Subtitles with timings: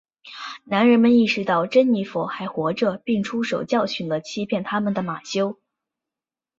[0.63, 5.59] 男人们意识到珍妮佛还活着并出手教训了欺骗他们的马修。